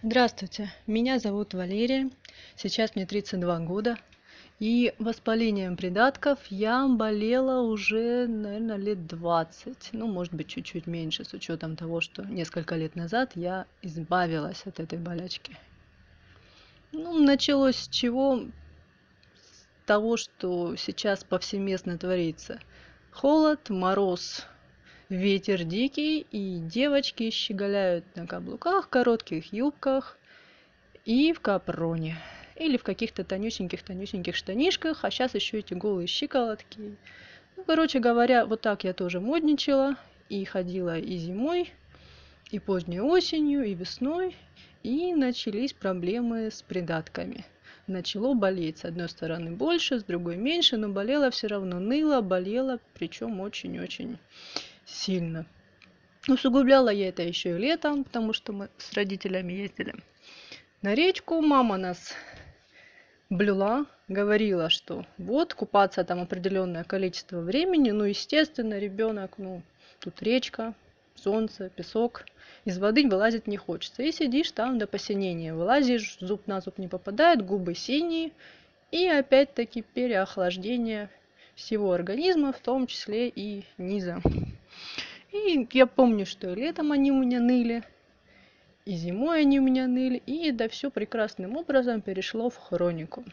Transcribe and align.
Здравствуйте, 0.00 0.72
меня 0.86 1.18
зовут 1.18 1.54
Валерия, 1.54 2.08
сейчас 2.54 2.94
мне 2.94 3.04
32 3.04 3.58
года, 3.60 3.98
и 4.60 4.94
воспалением 5.00 5.76
придатков 5.76 6.38
я 6.50 6.86
болела 6.86 7.62
уже, 7.62 8.28
наверное, 8.28 8.76
лет 8.76 9.08
20, 9.08 9.88
ну, 9.94 10.06
может 10.06 10.32
быть, 10.32 10.46
чуть-чуть 10.46 10.86
меньше, 10.86 11.24
с 11.24 11.32
учетом 11.32 11.74
того, 11.74 12.00
что 12.00 12.22
несколько 12.22 12.76
лет 12.76 12.94
назад 12.94 13.32
я 13.34 13.66
избавилась 13.82 14.62
от 14.66 14.78
этой 14.78 15.00
болячки. 15.00 15.56
Ну, 16.92 17.18
началось 17.18 17.78
с 17.78 17.88
чего? 17.88 18.44
С 19.34 19.84
того, 19.84 20.16
что 20.16 20.76
сейчас 20.76 21.24
повсеместно 21.24 21.98
творится. 21.98 22.60
Холод, 23.10 23.68
мороз, 23.68 24.46
ветер 25.08 25.64
дикий, 25.64 26.26
и 26.30 26.58
девочки 26.58 27.30
щеголяют 27.30 28.04
на 28.14 28.26
каблуках, 28.26 28.88
коротких 28.88 29.52
юбках 29.52 30.18
и 31.04 31.32
в 31.32 31.40
капроне. 31.40 32.18
Или 32.56 32.76
в 32.76 32.82
каких-то 32.82 33.24
тонюсеньких-тонюсеньких 33.24 34.34
штанишках, 34.34 35.04
а 35.04 35.10
сейчас 35.10 35.34
еще 35.34 35.58
эти 35.58 35.74
голые 35.74 36.08
щиколотки. 36.08 36.96
Ну, 37.56 37.64
короче 37.64 38.00
говоря, 38.00 38.46
вот 38.46 38.60
так 38.60 38.84
я 38.84 38.92
тоже 38.92 39.20
модничала 39.20 39.96
и 40.28 40.44
ходила 40.44 40.98
и 40.98 41.16
зимой, 41.16 41.72
и 42.50 42.58
поздней 42.58 43.00
осенью, 43.00 43.64
и 43.64 43.74
весной, 43.74 44.36
и 44.82 45.14
начались 45.14 45.72
проблемы 45.72 46.50
с 46.50 46.62
придатками. 46.62 47.44
Начало 47.86 48.34
болеть. 48.34 48.78
С 48.78 48.84
одной 48.84 49.08
стороны 49.08 49.52
больше, 49.52 50.00
с 50.00 50.04
другой 50.04 50.36
меньше, 50.36 50.76
но 50.76 50.88
болела 50.88 51.30
все 51.30 51.46
равно. 51.46 51.78
Ныла, 51.78 52.20
болела, 52.20 52.80
причем 52.94 53.40
очень-очень 53.40 54.18
сильно. 54.88 55.46
Усугубляла 56.26 56.90
я 56.90 57.08
это 57.08 57.22
еще 57.22 57.50
и 57.50 57.58
летом, 57.58 58.04
потому 58.04 58.32
что 58.32 58.52
мы 58.52 58.68
с 58.78 58.92
родителями 58.92 59.52
ездили 59.52 59.94
на 60.82 60.94
речку. 60.94 61.40
Мама 61.40 61.76
нас 61.76 62.14
блюла, 63.30 63.86
говорила, 64.08 64.70
что 64.70 65.06
вот 65.16 65.54
купаться 65.54 66.04
там 66.04 66.20
определенное 66.20 66.84
количество 66.84 67.40
времени. 67.40 67.90
Ну, 67.90 68.04
естественно, 68.04 68.78
ребенок, 68.78 69.34
ну, 69.38 69.62
тут 70.00 70.22
речка, 70.22 70.74
солнце, 71.14 71.70
песок. 71.70 72.26
Из 72.64 72.78
воды 72.78 73.08
вылазить 73.08 73.46
не 73.46 73.56
хочется. 73.56 74.02
И 74.02 74.12
сидишь 74.12 74.52
там 74.52 74.78
до 74.78 74.86
посинения. 74.86 75.54
Вылазишь, 75.54 76.18
зуб 76.20 76.46
на 76.46 76.60
зуб 76.60 76.78
не 76.78 76.88
попадает, 76.88 77.44
губы 77.44 77.74
синие. 77.74 78.32
И 78.90 79.06
опять-таки 79.06 79.82
переохлаждение 79.82 81.10
всего 81.54 81.92
организма, 81.92 82.52
в 82.52 82.60
том 82.60 82.86
числе 82.86 83.28
и 83.28 83.64
низа. 83.76 84.22
И 85.32 85.68
я 85.72 85.86
помню, 85.86 86.26
что 86.26 86.54
летом 86.54 86.92
они 86.92 87.12
у 87.12 87.22
меня 87.22 87.40
ныли, 87.40 87.82
и 88.84 88.92
зимой 88.92 89.42
они 89.42 89.60
у 89.60 89.62
меня 89.62 89.86
ныли, 89.86 90.22
и 90.26 90.50
да 90.50 90.68
все 90.68 90.90
прекрасным 90.90 91.56
образом 91.56 92.00
перешло 92.00 92.48
в 92.48 92.56
хронику. 92.56 93.24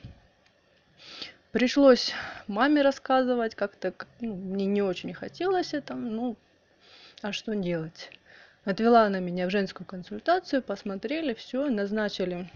Пришлось 1.51 2.13
маме 2.47 2.81
рассказывать, 2.81 3.55
как-то 3.55 3.93
ну, 4.19 4.35
мне 4.35 4.65
не 4.65 4.81
очень 4.81 5.13
хотелось 5.13 5.73
это, 5.73 5.95
ну, 5.95 6.35
а 7.21 7.31
что 7.31 7.55
делать? 7.55 8.11
Отвела 8.65 9.03
она 9.03 9.19
меня 9.19 9.47
в 9.47 9.51
женскую 9.51 9.87
консультацию, 9.87 10.61
посмотрели, 10.61 11.33
все, 11.33 11.69
назначили 11.69 12.49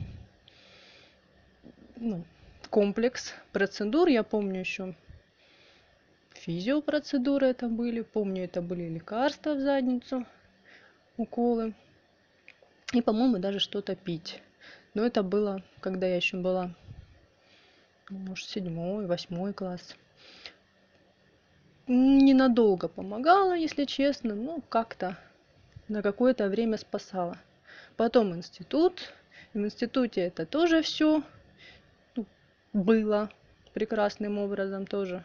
ну, 1.95 2.23
комплекс 2.69 3.33
процедур. 3.51 4.07
Я 4.07 4.23
помню 4.23 4.59
еще 4.59 4.95
физиопроцедуры 6.39 7.47
это 7.47 7.67
были. 7.67 8.01
Помню, 8.01 8.45
это 8.45 8.61
были 8.61 8.87
лекарства 8.89 9.55
в 9.55 9.59
задницу, 9.59 10.25
уколы. 11.17 11.73
И, 12.93 13.01
по-моему, 13.01 13.37
даже 13.37 13.59
что-то 13.59 13.95
пить. 13.95 14.41
Но 14.93 15.05
это 15.05 15.21
было, 15.21 15.63
когда 15.79 16.07
я 16.07 16.15
еще 16.15 16.37
была, 16.37 16.73
может, 18.09 18.47
седьмой, 18.47 19.05
восьмой 19.05 19.53
класс. 19.53 19.95
Ненадолго 21.87 22.87
помогала, 22.87 23.55
если 23.55 23.85
честно, 23.85 24.35
ну, 24.35 24.61
как-то 24.69 25.17
на 25.87 26.01
какое-то 26.01 26.47
время 26.47 26.77
спасала. 26.77 27.37
Потом 27.97 28.35
институт. 28.35 29.13
В 29.53 29.59
институте 29.59 30.21
это 30.21 30.45
тоже 30.45 30.83
все 30.83 31.23
ну, 32.15 32.25
было 32.73 33.31
прекрасным 33.73 34.37
образом 34.37 34.85
тоже 34.85 35.23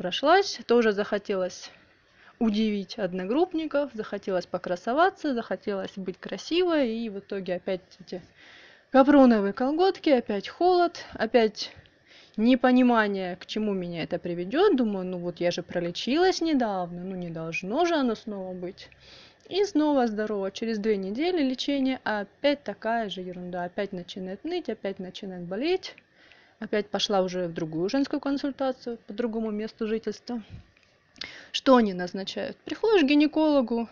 прошлась, 0.00 0.58
тоже 0.66 0.92
захотелось 0.92 1.70
удивить 2.38 2.98
одногруппников, 2.98 3.90
захотелось 3.92 4.46
покрасоваться, 4.46 5.34
захотелось 5.34 5.92
быть 5.96 6.18
красивой, 6.18 6.96
и 6.96 7.10
в 7.10 7.18
итоге 7.18 7.56
опять 7.56 7.82
эти 8.00 8.22
капроновые 8.92 9.52
колготки, 9.52 10.08
опять 10.08 10.48
холод, 10.48 11.04
опять 11.12 11.70
непонимание, 12.38 13.36
к 13.36 13.44
чему 13.44 13.74
меня 13.74 14.02
это 14.04 14.18
приведет. 14.18 14.74
Думаю, 14.74 15.04
ну 15.04 15.18
вот 15.18 15.38
я 15.38 15.50
же 15.50 15.62
пролечилась 15.62 16.40
недавно, 16.40 17.04
ну 17.04 17.14
не 17.14 17.28
должно 17.28 17.84
же 17.84 17.94
оно 17.94 18.14
снова 18.14 18.54
быть. 18.54 18.88
И 19.50 19.62
снова 19.64 20.06
здорово. 20.06 20.50
Через 20.50 20.78
две 20.78 20.96
недели 20.96 21.42
лечения 21.42 22.00
опять 22.04 22.62
такая 22.62 23.10
же 23.10 23.20
ерунда. 23.20 23.64
Опять 23.64 23.92
начинает 23.92 24.44
ныть, 24.44 24.70
опять 24.70 24.98
начинает 24.98 25.42
болеть. 25.42 25.94
Опять 26.60 26.90
пошла 26.90 27.22
уже 27.22 27.48
в 27.48 27.54
другую 27.54 27.88
женскую 27.88 28.20
консультацию 28.20 28.98
по 29.06 29.14
другому 29.14 29.50
месту 29.50 29.86
жительства. 29.86 30.42
Что 31.52 31.76
они 31.76 31.94
назначают? 31.94 32.56
Приходишь 32.58 33.02
к 33.02 33.06
гинекологу, 33.06 33.88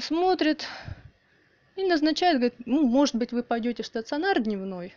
смотрит 0.00 0.66
и 1.74 1.84
назначает, 1.84 2.36
говорит, 2.36 2.54
ну, 2.66 2.86
может 2.86 3.16
быть, 3.16 3.32
вы 3.32 3.42
пойдете 3.42 3.82
в 3.82 3.86
стационар 3.86 4.40
дневной. 4.40 4.94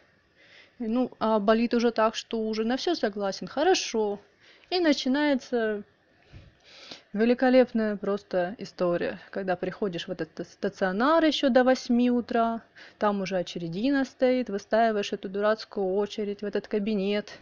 Ну, 0.77 1.11
а 1.19 1.39
болит 1.39 1.73
уже 1.73 1.91
так, 1.91 2.15
что 2.15 2.39
уже 2.39 2.63
на 2.63 2.77
все 2.77 2.93
согласен. 2.93 3.47
Хорошо. 3.47 4.19
И 4.69 4.79
начинается 4.79 5.83
Великолепная 7.11 7.95
просто 7.95 8.53
история, 8.59 9.19
когда 9.31 9.55
приходишь 9.55 10.07
в 10.07 10.11
этот 10.11 10.29
стационар 10.47 11.25
еще 11.25 11.49
до 11.49 11.63
8 11.63 12.09
утра, 12.09 12.61
там 12.99 13.21
уже 13.21 13.37
очередина 13.37 14.05
стоит, 14.05 14.51
выстаиваешь 14.51 15.11
эту 15.11 15.27
дурацкую 15.27 15.95
очередь 15.95 16.41
в 16.41 16.45
этот 16.45 16.67
кабинет, 16.67 17.39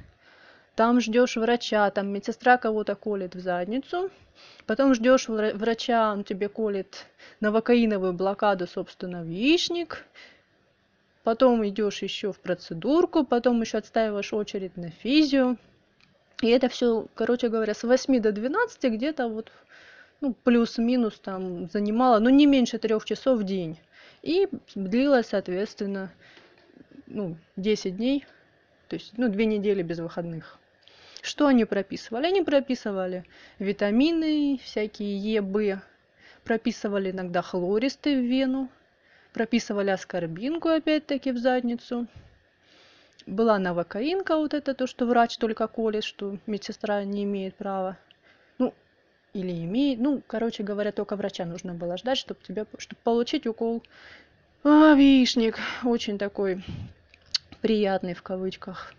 там 0.76 1.02
ждешь 1.02 1.36
врача, 1.36 1.92
там 1.92 2.08
медсестра 2.14 2.58
кого-то 2.58 2.96
колет 2.96 3.36
в 3.36 3.42
задницу, 3.42 4.10
потом 4.68 4.94
ждешь 4.94 5.28
врача, 5.28 6.14
он 6.14 6.24
тебе 6.24 6.48
колет 6.48 7.06
новокаиновую 7.42 8.14
блокаду, 8.14 8.68
собственно, 8.68 9.22
в 9.22 9.28
яичник, 9.28 10.06
потом 11.26 11.68
идешь 11.68 12.04
еще 12.04 12.32
в 12.32 12.40
процедурку, 12.40 13.26
потом 13.26 13.60
еще 13.60 13.80
отстаиваешь 13.80 14.32
очередь 14.32 14.78
на 14.78 14.92
физию, 14.92 15.58
и 16.42 16.50
это 16.50 16.70
все, 16.70 17.08
короче 17.16 17.50
говоря, 17.50 17.74
с 17.74 17.84
8 17.84 18.20
до 18.20 18.32
12 18.32 18.92
где-то 18.92 19.28
вот, 19.28 19.52
ну, 20.22 20.34
плюс-минус 20.34 21.20
там 21.20 21.68
занимало, 21.70 22.20
ну, 22.20 22.30
не 22.30 22.46
меньше 22.46 22.78
трех 22.78 23.06
часов 23.06 23.40
в 23.40 23.44
день. 23.44 23.80
И 24.22 24.48
длилось, 24.76 25.28
соответственно, 25.28 26.12
ну, 27.08 27.38
10 27.56 27.98
дней, 27.98 28.26
то 28.88 28.96
есть, 28.96 29.14
ну, 29.18 29.30
две 29.30 29.46
недели 29.46 29.82
без 29.82 30.00
выходных. 30.00 30.60
Что 31.22 31.48
они 31.48 31.66
прописывали? 31.66 32.28
Они 32.28 32.44
прописывали 32.44 33.26
витамины, 33.58 34.60
всякие 34.64 35.18
Е, 35.18 35.42
Б, 35.42 35.82
прописывали 36.44 37.12
иногда 37.12 37.42
хлористы 37.42 38.16
в 38.16 38.24
вену, 38.24 38.70
прописывали 39.34 39.90
аскорбинку 39.90 40.70
опять-таки 40.70 41.32
в 41.32 41.38
задницу, 41.38 42.08
была 43.28 43.60
новокаинка, 43.60 44.38
вот 44.38 44.54
это 44.54 44.74
то, 44.74 44.88
что 44.88 45.06
врач 45.06 45.38
только 45.38 45.68
колет, 45.68 46.04
что 46.04 46.38
медсестра 46.48 47.04
не 47.04 47.26
имеет 47.26 47.56
права. 47.56 47.98
Ну, 48.58 48.74
или 49.34 49.52
имеет. 49.66 50.00
Ну, 50.00 50.22
короче 50.26 50.64
говоря, 50.64 50.92
только 50.92 51.16
врача 51.16 51.46
нужно 51.46 51.74
было 51.74 51.98
ждать, 51.98 52.18
чтобы 52.18 52.40
тебе, 52.48 52.66
чтобы 52.78 53.00
получить 53.04 53.46
укол. 53.46 53.84
А, 54.64 54.94
вишник. 54.96 55.60
Очень 55.84 56.18
такой 56.18 56.64
приятный 57.62 58.14
в 58.14 58.24
кавычках. 58.24 58.94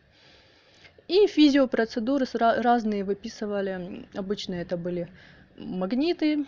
И 1.08 1.26
физиопроцедуры 1.26 2.26
разные 2.34 3.02
выписывали. 3.02 4.06
Обычно 4.14 4.54
это 4.54 4.76
были 4.76 5.08
магниты, 5.56 6.44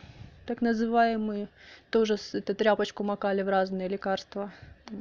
так 0.50 0.62
называемые. 0.62 1.46
Тоже 1.90 2.16
это 2.32 2.54
тряпочку 2.54 3.04
макали 3.04 3.42
в 3.42 3.48
разные 3.48 3.86
лекарства 3.86 4.50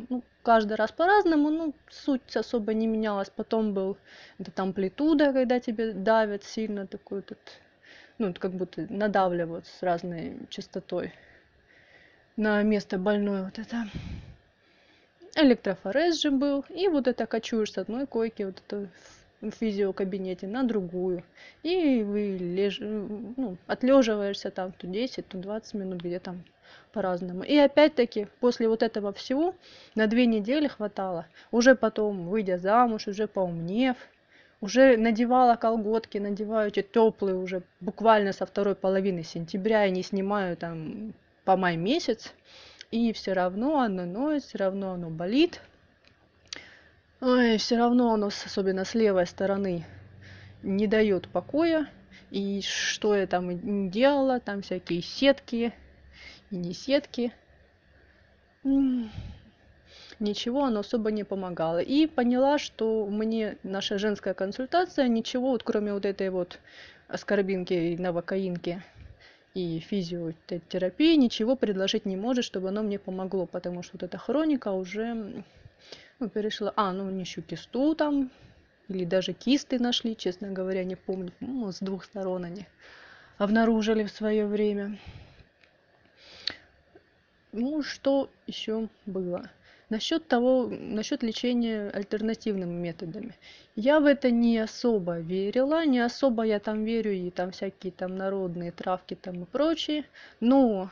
ну, 0.10 0.22
каждый 0.44 0.76
раз 0.76 0.92
по-разному, 0.92 1.50
ну, 1.50 1.74
суть 1.90 2.38
особо 2.38 2.76
не 2.76 2.86
менялась. 2.86 3.32
Потом 3.36 3.74
был 3.74 3.98
это 4.38 4.62
амплитуда, 4.62 5.34
когда 5.34 5.60
тебе 5.60 5.94
давят 5.94 6.44
сильно 6.44 6.86
такой 6.86 7.22
этот, 7.22 7.40
ну, 8.20 8.32
как 8.38 8.52
будто 8.52 8.86
надавливают 8.92 9.66
с 9.66 9.82
разной 9.82 10.38
частотой 10.50 11.14
на 12.38 12.62
место 12.62 13.00
больное 13.00 13.46
вот 13.46 13.58
это. 13.58 13.88
Электрофорез 15.36 16.22
же 16.22 16.30
был. 16.30 16.64
И 16.70 16.88
вот 16.90 17.08
это 17.08 17.26
качуешь 17.26 17.72
с 17.72 17.80
одной 17.80 18.06
койки, 18.06 18.44
вот 18.44 18.62
это 18.68 18.88
в 19.42 19.52
физиокабинете 19.52 20.48
на 20.48 20.64
другую. 20.64 21.24
И 21.64 22.04
вы 22.04 22.38
леж... 22.38 22.80
ну, 22.80 23.58
отлеживаешься 23.68 24.52
там 24.52 24.72
то 24.72 24.88
10, 24.88 25.28
то 25.28 25.38
20 25.38 25.74
минут, 25.76 26.02
где 26.02 26.20
там 26.20 26.44
по-разному. 26.92 27.44
И 27.44 27.56
опять-таки, 27.56 28.28
после 28.40 28.68
вот 28.68 28.84
этого 28.84 29.14
всего, 29.14 29.56
на 29.96 30.08
две 30.08 30.26
недели 30.26 30.68
хватало. 30.68 31.26
Уже 31.52 31.76
потом, 31.76 32.28
выйдя 32.28 32.58
замуж, 32.58 33.08
уже 33.08 33.28
поумнев, 33.28 33.98
уже 34.62 34.98
надевала 34.98 35.56
колготки, 35.56 36.18
надеваю 36.18 36.68
эти 36.68 36.82
теплые 36.82 37.36
уже 37.36 37.64
буквально 37.80 38.34
со 38.34 38.46
второй 38.46 38.76
половины 38.76 39.24
сентября 39.24 39.86
и 39.86 39.92
не 39.92 40.04
снимаю 40.04 40.58
там 40.58 41.14
по 41.46 41.56
май 41.56 41.78
месяц. 41.78 42.34
И 42.92 43.14
все 43.14 43.34
равно 43.34 43.80
оно 43.80 44.06
ноет, 44.06 44.44
все 44.44 44.58
равно 44.58 44.94
оно 44.94 45.10
болит. 45.10 45.62
Ой, 47.22 47.58
все 47.58 47.78
равно 47.78 48.14
оно, 48.14 48.28
особенно 48.28 48.86
с 48.86 48.96
левой 48.96 49.28
стороны, 49.28 49.86
не 50.64 50.88
дает 50.88 51.28
покоя. 51.28 51.88
И 52.32 52.62
что 52.62 53.14
я 53.16 53.28
там 53.28 53.90
делала, 53.90 54.40
там 54.40 54.62
всякие 54.62 55.02
сетки 55.02 55.74
и 56.50 56.56
не 56.56 56.74
сетки. 56.74 57.34
Ничего 60.20 60.64
оно 60.64 60.80
особо 60.80 61.12
не 61.12 61.26
помогало. 61.26 61.80
И 61.80 62.08
поняла, 62.08 62.58
что 62.58 63.06
мне 63.08 63.58
наша 63.64 63.98
женская 63.98 64.34
консультация 64.34 65.08
ничего, 65.08 65.50
вот 65.52 65.64
кроме 65.64 65.94
вот 65.94 66.06
этой 66.06 66.30
вот 66.30 66.60
аскорбинки 67.10 67.74
и 67.74 67.98
новокаинки 67.98 68.82
и 69.54 69.80
физиотерапии, 69.80 71.16
ничего 71.16 71.56
предложить 71.58 72.06
не 72.06 72.16
может, 72.16 72.46
чтобы 72.46 72.70
оно 72.70 72.84
мне 72.84 73.00
помогло, 73.00 73.46
потому 73.46 73.82
что 73.84 73.94
вот 73.96 74.04
эта 74.04 74.18
хроника 74.18 74.72
уже 74.72 75.44
перешла. 76.28 76.74
А, 76.76 76.92
ну, 76.92 77.10
еще 77.18 77.42
кисту 77.42 77.96
там 77.96 78.30
или 78.90 79.06
даже 79.06 79.34
кисты 79.34 79.80
нашли, 79.80 80.16
честно 80.16 80.50
говоря, 80.52 80.84
не 80.84 80.96
помню, 80.96 81.32
ну, 81.40 81.72
с 81.72 81.80
двух 81.80 82.04
сторон 82.04 82.44
они 82.44 82.66
обнаружили 83.38 84.04
в 84.04 84.12
свое 84.12 84.46
время. 84.46 85.00
Ну, 87.52 87.82
что 87.82 88.30
еще 88.48 88.90
было? 89.06 89.50
Насчет 89.90 90.28
того, 90.28 90.68
насчет 90.70 91.24
лечения 91.24 91.90
альтернативными 91.90 92.74
методами. 92.74 93.36
Я 93.76 94.00
в 94.00 94.06
это 94.06 94.30
не 94.30 94.60
особо 94.60 95.20
верила, 95.20 95.84
не 95.84 96.00
особо 96.00 96.44
я 96.44 96.60
там 96.60 96.84
верю 96.84 97.12
и 97.12 97.32
там 97.32 97.52
всякие 97.52 97.92
там 97.92 98.16
народные 98.16 98.72
травки 98.72 99.16
там 99.16 99.44
и 99.44 99.46
прочие. 99.46 100.06
Но 100.40 100.92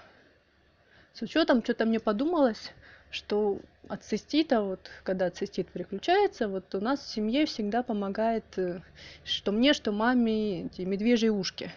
с 1.13 1.21
учетом, 1.21 1.63
что-то 1.63 1.85
мне 1.85 1.99
подумалось, 1.99 2.71
что 3.09 3.59
от 3.87 4.03
цистита, 4.03 4.61
вот 4.61 4.79
когда 5.03 5.29
цистит 5.29 5.69
переключается, 5.69 6.47
вот 6.47 6.73
у 6.75 6.81
нас 6.81 6.99
в 6.99 7.07
семье 7.07 7.45
всегда 7.45 7.83
помогает, 7.83 8.45
э, 8.57 8.81
что 9.23 9.51
мне, 9.51 9.73
что 9.73 9.91
маме, 9.91 10.65
эти 10.65 10.81
медвежьи 10.81 11.29
ушки 11.29 11.71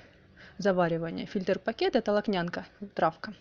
заваривание. 0.59 1.27
Фильтр-пакет 1.27 1.97
это 1.97 2.13
лакнянка, 2.13 2.67
травка. 2.95 3.35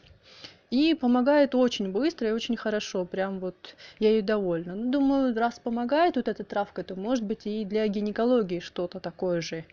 И 0.70 0.94
помогает 0.94 1.56
очень 1.56 1.92
быстро 1.92 2.30
и 2.30 2.32
очень 2.32 2.56
хорошо, 2.56 3.04
прям 3.04 3.40
вот 3.40 3.76
я 3.98 4.12
ей 4.12 4.22
довольна. 4.22 4.76
Ну, 4.76 4.92
думаю, 4.92 5.36
раз 5.36 5.60
помогает 5.60 6.16
вот 6.16 6.28
эта 6.28 6.44
травка, 6.44 6.84
то 6.84 6.96
может 6.96 7.24
быть 7.24 7.48
и 7.48 7.66
для 7.66 7.88
гинекологии 7.88 8.60
что-то 8.60 9.00
такое 9.00 9.42
же 9.42 9.66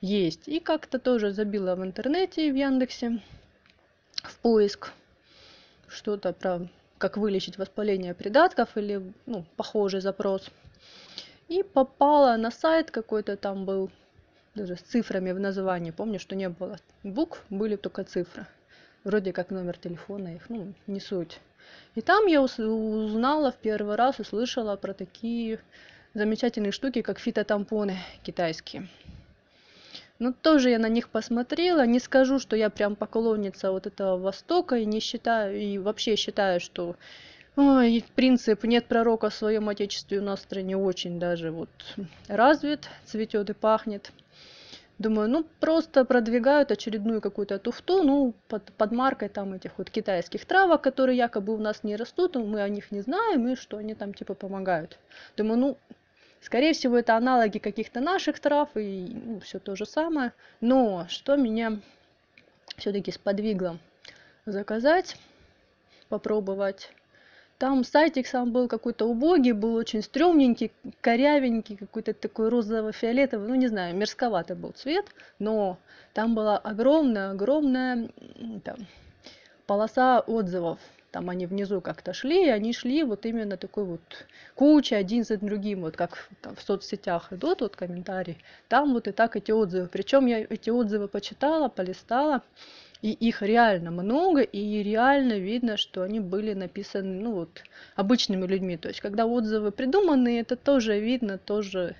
есть. 0.00 0.48
И 0.48 0.58
как-то 0.58 0.98
тоже 0.98 1.32
забила 1.32 1.74
в 1.76 1.84
интернете, 1.84 2.50
в 2.50 2.56
Яндексе, 2.56 3.20
в 4.14 4.38
поиск 4.38 4.92
что-то 5.88 6.32
про 6.32 6.60
как 7.00 7.16
вылечить 7.16 7.56
воспаление 7.56 8.12
придатков 8.12 8.76
или 8.76 9.02
ну, 9.24 9.44
похожий 9.56 10.02
запрос. 10.02 10.50
И 11.48 11.62
попала 11.62 12.36
на 12.36 12.50
сайт 12.50 12.90
какой-то 12.90 13.36
там 13.36 13.64
был, 13.64 13.90
даже 14.54 14.76
с 14.76 14.80
цифрами 14.80 15.32
в 15.32 15.40
названии. 15.40 15.92
Помню, 15.92 16.20
что 16.20 16.36
не 16.36 16.50
было 16.50 16.78
букв, 17.02 17.42
были 17.48 17.76
только 17.76 18.04
цифры. 18.04 18.46
Вроде 19.02 19.32
как 19.32 19.50
номер 19.50 19.78
телефона 19.78 20.36
их, 20.36 20.50
ну, 20.50 20.74
не 20.86 21.00
суть. 21.00 21.40
И 21.94 22.02
там 22.02 22.26
я 22.26 22.42
узнала 22.42 23.50
в 23.50 23.56
первый 23.56 23.96
раз, 23.96 24.20
услышала 24.20 24.76
про 24.76 24.92
такие 24.92 25.58
замечательные 26.12 26.72
штуки, 26.72 27.00
как 27.00 27.18
фитотампоны 27.18 27.96
китайские. 28.22 28.88
Ну, 30.20 30.34
тоже 30.34 30.68
я 30.68 30.78
на 30.78 30.90
них 30.90 31.08
посмотрела. 31.08 31.86
Не 31.86 31.98
скажу, 31.98 32.38
что 32.38 32.54
я 32.54 32.68
прям 32.68 32.94
поклонница 32.94 33.72
вот 33.72 33.86
этого 33.86 34.18
Востока 34.18 34.76
и 34.76 34.84
не 34.84 35.00
считаю, 35.00 35.58
и 35.58 35.78
вообще 35.78 36.14
считаю, 36.14 36.60
что 36.60 36.94
ой, 37.56 38.04
принцип 38.14 38.64
«нет 38.64 38.84
пророка 38.84 39.30
в 39.30 39.34
своем 39.34 39.70
отечестве» 39.70 40.18
у 40.18 40.22
нас 40.22 40.40
в 40.40 40.42
стране 40.42 40.76
очень 40.76 41.18
даже 41.18 41.50
вот 41.50 41.70
развит, 42.28 42.90
цветет 43.06 43.48
и 43.48 43.54
пахнет. 43.54 44.12
Думаю, 44.98 45.30
ну 45.30 45.46
просто 45.58 46.04
продвигают 46.04 46.70
очередную 46.70 47.22
какую-то 47.22 47.58
туфту, 47.58 48.02
ну 48.02 48.34
под, 48.48 48.64
под 48.72 48.92
маркой 48.92 49.30
там 49.30 49.54
этих 49.54 49.78
вот 49.78 49.88
китайских 49.88 50.44
травок, 50.44 50.82
которые 50.82 51.16
якобы 51.16 51.54
у 51.54 51.58
нас 51.58 51.82
не 51.82 51.96
растут, 51.96 52.36
мы 52.36 52.60
о 52.60 52.68
них 52.68 52.90
не 52.90 53.00
знаем, 53.00 53.48
и 53.48 53.56
что 53.56 53.78
они 53.78 53.94
там 53.94 54.12
типа 54.12 54.34
помогают. 54.34 54.98
Думаю, 55.38 55.58
ну 55.58 55.78
Скорее 56.40 56.72
всего, 56.72 56.98
это 56.98 57.16
аналоги 57.16 57.58
каких-то 57.58 58.00
наших 58.00 58.40
трав 58.40 58.70
и 58.74 59.06
ну, 59.12 59.40
все 59.40 59.58
то 59.58 59.76
же 59.76 59.84
самое. 59.84 60.32
Но 60.60 61.06
что 61.08 61.36
меня 61.36 61.78
все-таки 62.76 63.12
сподвигло 63.12 63.78
заказать, 64.46 65.16
попробовать. 66.08 66.90
Там 67.58 67.84
сайтик 67.84 68.26
сам 68.26 68.52
был 68.52 68.68
какой-то 68.68 69.04
убогий, 69.04 69.52
был 69.52 69.74
очень 69.74 70.02
стрёмненький, 70.02 70.72
корявенький, 71.02 71.76
какой-то 71.76 72.14
такой 72.14 72.48
розово-фиолетовый, 72.48 73.46
ну 73.46 73.54
не 73.54 73.68
знаю, 73.68 73.94
мерзковатый 73.94 74.56
был 74.56 74.72
цвет, 74.72 75.04
но 75.38 75.76
там 76.14 76.34
была 76.34 76.56
огромная-огромная 76.56 78.08
полоса 79.66 80.20
отзывов 80.20 80.78
там 81.10 81.28
они 81.30 81.46
внизу 81.46 81.80
как-то 81.80 82.12
шли, 82.12 82.46
и 82.46 82.50
они 82.50 82.72
шли 82.72 83.02
вот 83.02 83.26
именно 83.26 83.56
такой 83.56 83.84
вот 83.84 84.26
куча 84.54 84.96
один 84.96 85.24
за 85.24 85.36
другим, 85.36 85.80
вот 85.80 85.96
как 85.96 86.28
там, 86.40 86.54
в 86.54 86.62
соцсетях 86.62 87.32
идут 87.32 87.60
вот 87.60 87.76
комментарии, 87.76 88.38
там 88.68 88.92
вот 88.92 89.08
и 89.08 89.12
так 89.12 89.36
эти 89.36 89.50
отзывы. 89.50 89.88
Причем 89.88 90.26
я 90.26 90.40
эти 90.40 90.70
отзывы 90.70 91.08
почитала, 91.08 91.68
полистала, 91.68 92.42
и 93.02 93.12
их 93.12 93.42
реально 93.42 93.90
много, 93.90 94.42
и 94.42 94.82
реально 94.82 95.38
видно, 95.38 95.76
что 95.76 96.02
они 96.02 96.20
были 96.20 96.52
написаны, 96.52 97.20
ну 97.20 97.32
вот, 97.32 97.62
обычными 97.96 98.46
людьми. 98.46 98.76
То 98.76 98.88
есть, 98.88 99.00
когда 99.00 99.26
отзывы 99.26 99.70
придуманные, 99.70 100.40
это 100.40 100.56
тоже 100.56 101.00
видно, 101.00 101.38
тоже, 101.38 101.96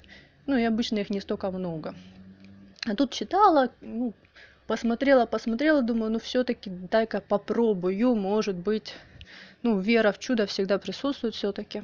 ну 0.47 0.57
и 0.57 0.65
обычно 0.65 0.99
их 0.99 1.11
не 1.11 1.21
столько 1.21 1.51
много. 1.51 1.95
А 2.87 2.95
тут 2.95 3.13
читала, 3.13 3.71
ну, 3.81 4.15
посмотрела, 4.71 5.27
посмотрела, 5.27 5.83
думаю, 5.83 6.13
ну 6.13 6.21
все-таки 6.21 6.71
дай-ка 6.71 7.21
попробую, 7.21 8.15
может 8.15 8.55
быть, 8.55 8.95
ну 9.65 9.81
вера 9.81 10.13
в 10.13 10.21
чудо 10.21 10.47
всегда 10.47 10.79
присутствует 10.79 11.35
все-таки. 11.35 11.83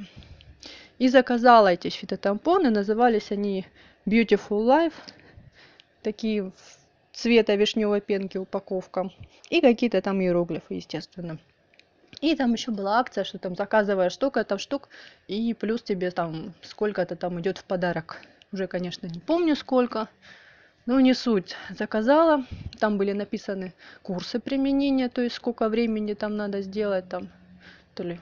И 1.01 1.09
заказала 1.09 1.67
эти 1.67 1.89
фитотампоны, 1.89 2.71
назывались 2.71 3.33
они 3.33 3.67
Beautiful 4.07 4.65
Life, 4.65 4.93
такие 6.03 6.53
цвета 7.13 7.57
вишневой 7.57 8.01
пенки 8.01 8.39
упаковка, 8.39 9.11
и 9.51 9.61
какие-то 9.61 10.01
там 10.01 10.21
иероглифы, 10.21 10.75
естественно. 10.75 11.39
И 12.21 12.37
там 12.37 12.53
еще 12.53 12.71
была 12.71 13.01
акция, 13.01 13.25
что 13.25 13.39
там 13.39 13.57
заказывая 13.57 14.11
штука, 14.11 14.45
там 14.45 14.61
штук, 14.61 14.91
и 15.27 15.55
плюс 15.55 15.83
тебе 15.83 16.13
там 16.13 16.55
сколько-то 16.63 17.17
там 17.17 17.41
идет 17.41 17.59
в 17.59 17.65
подарок. 17.65 18.23
Уже, 18.53 18.69
конечно, 18.69 19.09
не 19.09 19.19
помню 19.19 19.57
сколько, 19.57 20.09
ну, 20.87 21.01
не 21.01 21.15
суть. 21.15 21.57
Заказала. 21.71 22.45
Там 22.79 22.97
были 22.97 23.13
написаны 23.13 23.75
курсы 24.03 24.39
применения, 24.39 25.09
то 25.09 25.21
есть 25.21 25.37
сколько 25.37 25.69
времени 25.69 26.15
там 26.15 26.37
надо 26.37 26.63
сделать, 26.63 27.09
там, 27.09 27.29
то 27.95 28.05
ли 28.05 28.21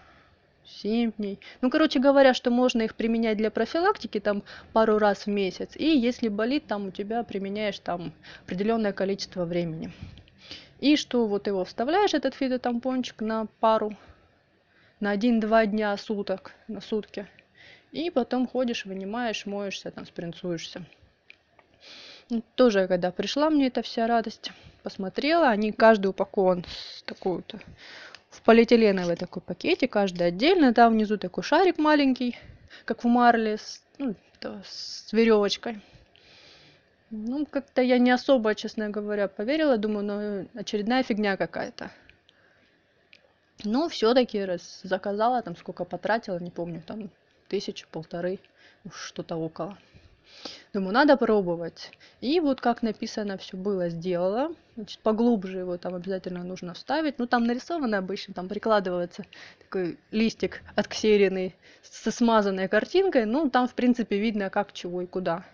7 0.66 1.12
дней. 1.18 1.38
Ну, 1.60 1.70
короче 1.70 1.98
говоря, 1.98 2.32
что 2.34 2.50
можно 2.50 2.82
их 2.82 2.94
применять 2.94 3.36
для 3.36 3.50
профилактики 3.50 4.18
там 4.18 4.42
пару 4.72 4.98
раз 4.98 5.26
в 5.26 5.30
месяц. 5.30 5.76
И 5.76 5.86
если 5.86 6.28
болит, 6.28 6.66
там 6.66 6.86
у 6.86 6.90
тебя 6.90 7.22
применяешь 7.22 7.78
там 7.78 8.12
определенное 8.44 8.92
количество 8.92 9.44
времени. 9.44 9.92
И 10.80 10.96
что 10.96 11.26
вот 11.26 11.46
его 11.46 11.64
вставляешь, 11.64 12.14
этот 12.14 12.34
фитотампончик, 12.34 13.20
на 13.20 13.46
пару, 13.60 13.96
на 15.00 15.14
1-2 15.14 15.66
дня 15.66 15.96
суток, 15.96 16.52
на 16.68 16.80
сутки. 16.80 17.26
И 17.92 18.10
потом 18.10 18.46
ходишь, 18.46 18.86
вынимаешь, 18.86 19.46
моешься, 19.46 19.90
там, 19.90 20.06
спринцуешься. 20.06 20.84
Ну, 22.34 22.42
тоже, 22.56 22.88
когда 22.88 23.12
пришла 23.12 23.48
мне 23.48 23.68
эта 23.68 23.80
вся 23.82 24.08
радость, 24.08 24.50
посмотрела, 24.82 25.50
они 25.50 25.70
каждый 25.70 26.08
упакован 26.08 26.64
с 26.66 27.04
такой 27.04 27.36
вот 27.36 27.54
в 28.30 28.42
полиэтиленовый 28.42 29.14
такой 29.14 29.40
пакете, 29.40 29.86
каждый 29.86 30.26
отдельно. 30.26 30.74
Там 30.74 30.94
внизу 30.94 31.16
такой 31.16 31.44
шарик 31.44 31.78
маленький, 31.78 32.36
как 32.86 33.04
в 33.04 33.06
марле, 33.06 33.58
с, 33.58 33.80
ну, 33.98 34.16
с 34.64 35.12
веревочкой. 35.12 35.80
Ну, 37.10 37.46
как-то 37.46 37.82
я 37.82 37.98
не 37.98 38.10
особо, 38.10 38.56
честно 38.56 38.90
говоря, 38.90 39.28
поверила. 39.28 39.76
Думаю, 39.76 40.04
ну, 40.04 40.60
очередная 40.60 41.04
фигня 41.04 41.36
какая-то. 41.36 41.92
Но 43.62 43.88
все-таки 43.88 44.44
раз 44.44 44.80
заказала, 44.82 45.40
там 45.40 45.56
сколько 45.56 45.84
потратила, 45.84 46.40
не 46.40 46.50
помню, 46.50 46.82
там 46.84 47.10
тысячу, 47.46 47.86
полторы, 47.92 48.40
что-то 48.92 49.36
около. 49.36 49.78
Думаю, 50.72 50.92
надо 50.92 51.16
пробовать. 51.16 51.92
И 52.20 52.40
вот 52.40 52.60
как 52.60 52.82
написано, 52.82 53.38
все 53.38 53.56
было, 53.56 53.88
сделала. 53.88 54.52
Значит, 54.74 54.98
поглубже 55.00 55.58
его 55.58 55.76
там 55.76 55.94
обязательно 55.94 56.42
нужно 56.42 56.74
вставить. 56.74 57.18
Ну, 57.18 57.26
там 57.26 57.44
нарисовано 57.44 57.98
обычно, 57.98 58.34
там 58.34 58.48
прикладывается 58.48 59.24
такой 59.60 59.98
листик 60.10 60.62
отксеренный 60.74 61.54
со 61.82 62.10
смазанной 62.10 62.68
картинкой. 62.68 63.24
Ну, 63.24 63.50
там, 63.50 63.68
в 63.68 63.74
принципе, 63.74 64.18
видно, 64.18 64.50
как, 64.50 64.72
чего 64.72 65.02
и 65.02 65.06
куда 65.06 65.44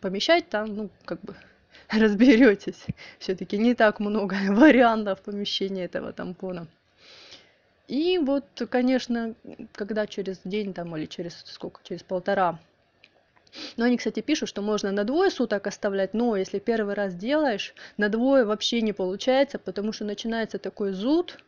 помещать. 0.00 0.48
Там, 0.48 0.74
ну, 0.74 0.90
как 1.04 1.20
бы 1.20 1.34
разберетесь. 1.90 2.86
Все-таки 3.18 3.58
не 3.58 3.74
так 3.74 4.00
много 4.00 4.36
вариантов 4.48 5.20
помещения 5.20 5.84
этого 5.84 6.12
тампона. 6.14 6.66
И 7.88 8.16
вот, 8.18 8.46
конечно, 8.70 9.34
когда 9.72 10.06
через 10.06 10.40
день 10.44 10.72
там 10.72 10.96
или 10.96 11.04
через 11.04 11.42
сколько, 11.44 11.82
через 11.84 12.02
полтора 12.02 12.58
но 13.76 13.84
они, 13.84 13.96
кстати, 13.96 14.20
пишут, 14.20 14.48
что 14.48 14.62
можно 14.62 14.92
на 14.92 15.04
двое 15.04 15.30
суток 15.30 15.66
оставлять, 15.66 16.14
но 16.14 16.36
если 16.36 16.58
первый 16.58 16.94
раз 16.94 17.14
делаешь, 17.14 17.74
на 17.96 18.08
двое 18.08 18.44
вообще 18.44 18.80
не 18.80 18.92
получается, 18.92 19.58
потому 19.58 19.92
что 19.92 20.04
начинается 20.04 20.58
такой 20.58 20.92
зуд, 20.92 21.38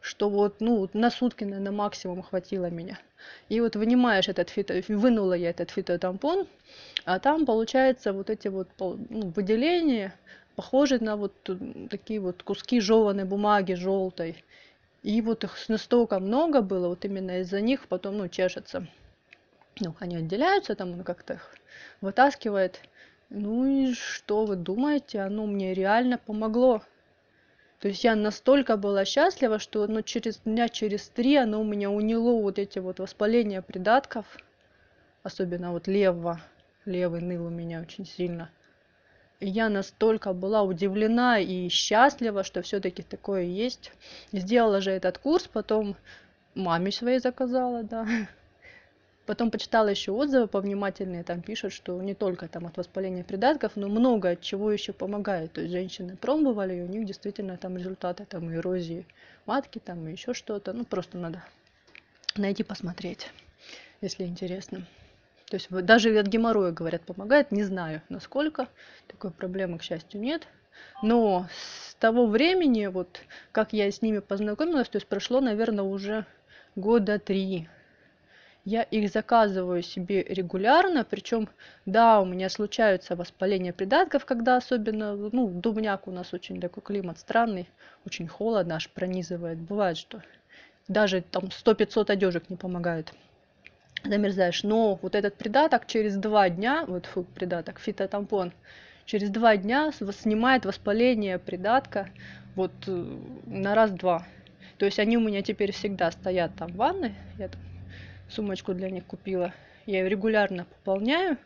что 0.00 0.28
вот, 0.28 0.60
ну, 0.60 0.88
на 0.92 1.10
сутки, 1.10 1.44
наверное, 1.44 1.72
максимум 1.72 2.22
хватило 2.22 2.66
меня. 2.66 2.98
И 3.48 3.60
вот 3.60 3.74
вынимаешь 3.74 4.28
этот 4.28 4.50
фито, 4.50 4.82
вынула 4.88 5.32
я 5.32 5.50
этот 5.50 5.70
фитотампон, 5.70 6.46
а 7.06 7.18
там 7.18 7.46
получается 7.46 8.12
вот 8.12 8.28
эти 8.28 8.48
вот 8.48 8.68
ну, 8.78 9.32
выделения, 9.34 10.14
похожие 10.56 11.00
на 11.00 11.16
вот 11.16 11.32
такие 11.90 12.20
вот 12.20 12.42
куски 12.42 12.80
жеванной 12.80 13.24
бумаги 13.24 13.72
желтой. 13.72 14.44
И 15.02 15.20
вот 15.22 15.44
их 15.44 15.56
настолько 15.68 16.18
много 16.18 16.60
было, 16.60 16.88
вот 16.88 17.04
именно 17.04 17.40
из-за 17.40 17.60
них 17.60 17.88
потом, 17.88 18.18
ну, 18.18 18.28
чешется. 18.28 18.86
Ну, 19.80 19.94
они 19.98 20.16
отделяются, 20.16 20.74
там 20.74 20.92
он 20.92 21.04
как-то 21.04 21.34
их 21.34 21.54
вытаскивает. 22.00 22.80
Ну 23.30 23.66
и 23.66 23.94
что 23.94 24.44
вы 24.44 24.56
думаете, 24.56 25.20
оно 25.20 25.46
мне 25.46 25.74
реально 25.74 26.18
помогло. 26.18 26.82
То 27.80 27.88
есть 27.88 28.04
я 28.04 28.14
настолько 28.14 28.76
была 28.76 29.04
счастлива, 29.04 29.58
что 29.58 29.86
ну, 29.86 30.02
через 30.02 30.38
дня 30.38 30.68
через 30.68 31.08
три 31.08 31.36
оно 31.36 31.60
у 31.60 31.64
меня 31.64 31.90
уняло 31.90 32.40
вот 32.40 32.58
эти 32.58 32.78
вот 32.78 33.00
воспаления 33.00 33.62
придатков. 33.62 34.26
Особенно 35.22 35.72
вот 35.72 35.86
левого. 35.88 36.40
Левый 36.84 37.20
ныл 37.20 37.46
у 37.46 37.50
меня 37.50 37.80
очень 37.80 38.06
сильно 38.06 38.50
я 39.40 39.68
настолько 39.68 40.32
была 40.32 40.62
удивлена 40.62 41.38
и 41.38 41.68
счастлива, 41.68 42.44
что 42.44 42.62
все-таки 42.62 43.02
такое 43.02 43.42
есть. 43.42 43.92
Сделала 44.32 44.80
же 44.80 44.90
этот 44.90 45.18
курс, 45.18 45.48
потом 45.52 45.96
маме 46.54 46.90
своей 46.90 47.18
заказала, 47.18 47.82
да. 47.82 48.06
Потом 49.26 49.50
почитала 49.50 49.88
еще 49.88 50.12
отзывы 50.12 50.48
повнимательнее, 50.48 51.24
там 51.24 51.40
пишут, 51.40 51.72
что 51.72 52.00
не 52.02 52.14
только 52.14 52.46
там 52.46 52.66
от 52.66 52.76
воспаления 52.76 53.24
придатков, 53.24 53.72
но 53.74 53.88
много 53.88 54.30
от 54.30 54.42
чего 54.42 54.70
еще 54.70 54.92
помогает. 54.92 55.52
То 55.52 55.62
есть 55.62 55.72
женщины 55.72 56.16
пробовали, 56.16 56.74
и 56.74 56.82
у 56.82 56.86
них 56.86 57.06
действительно 57.06 57.56
там 57.56 57.78
результаты 57.78 58.26
там 58.26 58.52
эрозии 58.54 59.06
матки, 59.46 59.78
там 59.78 60.06
и 60.08 60.12
еще 60.12 60.34
что-то. 60.34 60.74
Ну, 60.74 60.84
просто 60.84 61.16
надо 61.16 61.42
найти, 62.36 62.64
посмотреть, 62.64 63.30
если 64.02 64.24
интересно. 64.24 64.86
То 65.46 65.56
есть 65.56 65.70
даже 65.70 66.18
от 66.18 66.26
геморроя, 66.26 66.72
говорят, 66.72 67.02
помогает. 67.02 67.50
Не 67.50 67.64
знаю, 67.64 68.02
насколько. 68.10 68.68
Такой 69.06 69.30
проблемы, 69.30 69.78
к 69.78 69.82
счастью, 69.82 70.20
нет. 70.20 70.46
Но 71.02 71.46
с 71.88 71.94
того 71.94 72.26
времени, 72.26 72.86
вот 72.86 73.20
как 73.52 73.72
я 73.72 73.90
с 73.90 74.02
ними 74.02 74.18
познакомилась, 74.18 74.88
то 74.88 74.96
есть 74.96 75.06
прошло, 75.06 75.40
наверное, 75.40 75.84
уже 75.84 76.26
года 76.76 77.18
три. 77.18 77.68
Я 78.64 78.82
их 78.82 79.10
заказываю 79.10 79.82
себе 79.82 80.22
регулярно, 80.22 81.04
причем, 81.04 81.48
да, 81.84 82.20
у 82.20 82.24
меня 82.24 82.48
случаются 82.48 83.14
воспаления 83.14 83.74
придатков, 83.74 84.24
когда 84.24 84.56
особенно, 84.56 85.14
ну, 85.14 85.48
дубняк 85.48 86.08
у 86.08 86.10
нас 86.10 86.32
очень 86.32 86.60
такой 86.60 86.82
климат 86.82 87.18
странный, 87.18 87.68
очень 88.06 88.26
холодно, 88.26 88.76
аж 88.76 88.88
пронизывает. 88.88 89.58
Бывает, 89.58 89.98
что 89.98 90.22
даже 90.88 91.20
там 91.20 91.44
100-500 91.44 92.10
одежек 92.10 92.48
не 92.48 92.56
помогают 92.56 93.12
замерзаешь. 94.02 94.62
Но 94.62 94.98
вот 95.02 95.14
этот 95.14 95.36
придаток 95.36 95.86
через 95.86 96.16
два 96.16 96.48
дня, 96.48 96.84
вот 96.86 97.06
фу, 97.06 97.24
придаток, 97.24 97.78
фитотампон, 97.78 98.52
через 99.06 99.30
два 99.30 99.56
дня 99.56 99.92
снимает 99.92 100.64
воспаление 100.64 101.38
придатка 101.38 102.08
вот 102.54 102.72
э, 102.86 103.18
на 103.46 103.74
раз-два. 103.74 104.26
То 104.78 104.86
есть 104.86 104.98
они 104.98 105.16
у 105.16 105.20
меня 105.20 105.42
теперь 105.42 105.72
всегда 105.72 106.10
стоят 106.10 106.54
там 106.56 106.72
в 106.72 106.76
ванной. 106.76 107.14
Я 107.38 107.48
там 107.48 107.60
сумочку 108.34 108.74
для 108.74 108.90
них 108.90 109.06
купила. 109.06 109.52
Я 109.86 110.00
ее 110.00 110.08
регулярно 110.08 110.64
пополняю. 110.64 111.38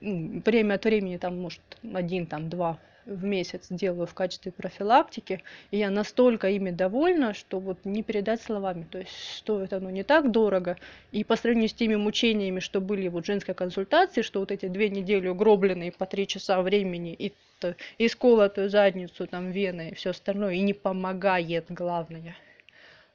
Время 0.00 0.74
от 0.74 0.84
времени 0.84 1.16
там, 1.16 1.40
может, 1.40 1.60
один, 1.92 2.26
там, 2.26 2.48
два 2.48 2.78
в 3.06 3.24
месяц 3.24 3.66
делаю 3.70 4.06
в 4.06 4.14
качестве 4.14 4.52
профилактики, 4.52 5.42
и 5.70 5.78
я 5.78 5.90
настолько 5.90 6.48
ими 6.48 6.70
довольна, 6.70 7.34
что 7.34 7.60
вот 7.60 7.84
не 7.84 8.02
передать 8.02 8.42
словами. 8.42 8.86
То 8.90 8.98
есть 8.98 9.12
стоит 9.36 9.72
оно 9.72 9.90
не 9.90 10.02
так 10.02 10.30
дорого, 10.30 10.76
и 11.12 11.24
по 11.24 11.36
сравнению 11.36 11.68
с 11.68 11.74
теми 11.74 11.96
мучениями, 11.96 12.60
что 12.60 12.80
были 12.80 13.08
вот 13.08 13.24
в 13.24 13.26
женской 13.26 13.54
консультации, 13.54 14.22
что 14.22 14.40
вот 14.40 14.50
эти 14.52 14.66
две 14.66 14.88
недели 14.88 15.28
угробленные 15.28 15.92
по 15.92 16.06
три 16.06 16.26
часа 16.26 16.62
времени, 16.62 17.12
и, 17.12 17.32
и 17.98 18.08
сколотую 18.08 18.70
задницу, 18.70 19.26
там, 19.26 19.50
вены 19.50 19.90
и 19.90 19.94
все 19.94 20.10
остальное, 20.10 20.54
и 20.54 20.60
не 20.60 20.72
помогает, 20.72 21.66
главное, 21.68 22.36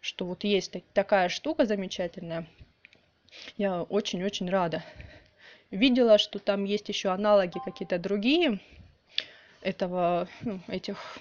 что 0.01 0.25
вот 0.25 0.44
есть 0.44 0.75
такая 0.94 1.29
штука 1.29 1.65
замечательная, 1.65 2.48
я 3.58 3.84
очень-очень 3.84 4.50
рада. 4.50 4.84
Видела, 5.72 6.18
что 6.18 6.39
там 6.39 6.63
есть 6.63 6.89
еще 6.89 7.10
аналоги 7.10 7.60
какие-то 7.63 8.00
другие, 8.00 8.60
этого, 9.62 10.27
ну, 10.41 10.62
этих 10.68 11.20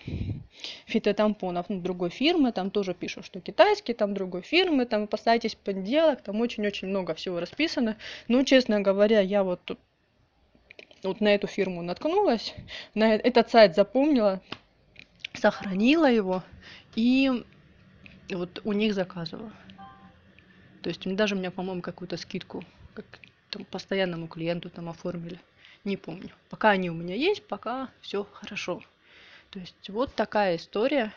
фитотампонов 0.87 1.66
ну, 1.68 1.80
другой 1.80 2.11
фирмы, 2.11 2.52
там 2.52 2.70
тоже 2.70 2.94
пишут, 2.94 3.26
что 3.26 3.40
китайские, 3.40 3.94
там 3.94 4.14
другой 4.14 4.42
фирмы, 4.42 4.87
там 4.87 5.04
опасайтесь 5.04 5.54
подделок, 5.54 6.23
там 6.23 6.40
очень-очень 6.40 6.88
много 6.88 7.14
всего 7.14 7.40
расписано. 7.40 7.97
Но, 8.28 8.42
честно 8.44 8.80
говоря, 8.80 9.20
я 9.20 9.42
вот, 9.42 9.78
вот 11.02 11.20
на 11.20 11.35
эту 11.35 11.47
фирму 11.47 11.82
наткнулась, 11.82 12.54
на 12.94 13.14
э, 13.14 13.18
этот 13.18 13.50
сайт 13.50 13.75
запомнила, 13.75 14.40
сохранила 15.35 16.11
его 16.11 16.42
и 18.28 18.35
вот 18.35 18.61
у 18.64 18.73
них 18.73 18.94
заказывала. 18.94 19.52
То 20.82 20.90
есть 20.90 21.04
даже 21.16 21.35
у 21.35 21.38
меня, 21.38 21.50
по-моему, 21.50 21.82
какую-то 21.82 22.16
скидку 22.16 22.64
как 22.94 23.04
там, 23.50 23.64
постоянному 23.64 24.28
клиенту 24.28 24.70
там 24.70 24.88
оформили 24.88 25.40
не 25.85 25.97
помню. 25.97 26.30
Пока 26.50 26.70
они 26.70 26.90
у 26.90 26.94
меня 26.94 27.14
есть, 27.14 27.47
пока 27.47 27.88
все 28.00 28.25
хорошо. 28.25 28.82
То 29.50 29.58
есть 29.58 29.88
вот 29.88 30.14
такая 30.14 30.56
история, 30.56 31.12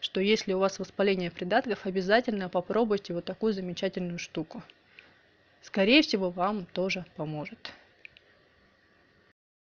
что 0.00 0.20
если 0.20 0.52
у 0.52 0.58
вас 0.58 0.78
воспаление 0.78 1.30
придатков, 1.30 1.86
обязательно 1.86 2.48
попробуйте 2.48 3.12
вот 3.12 3.24
такую 3.24 3.52
замечательную 3.52 4.18
штуку. 4.18 4.62
Скорее 5.60 6.02
всего, 6.02 6.30
вам 6.30 6.66
тоже 6.66 7.04
поможет. 7.16 7.72